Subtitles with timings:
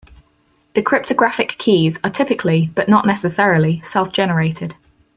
[0.73, 4.73] The cryptographic keys are typically, but not necessarily, self-generated.